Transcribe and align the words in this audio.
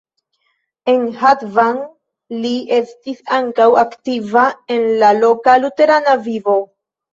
En 0.93 1.03
Hatvan 1.19 1.77
li 2.47 2.55
estis 2.79 3.21
ankaŭ 3.39 3.69
aktiva 3.83 4.49
en 4.79 4.85
la 5.05 5.15
loka 5.21 5.57
luterana 5.69 6.19
vivo. 6.27 6.61